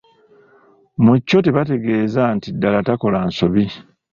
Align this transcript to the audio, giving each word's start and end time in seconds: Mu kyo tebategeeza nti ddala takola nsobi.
Mu 1.03 1.13
kyo 1.27 1.37
tebategeeza 1.45 2.21
nti 2.35 2.47
ddala 2.55 2.79
takola 2.87 3.19
nsobi. 3.29 3.65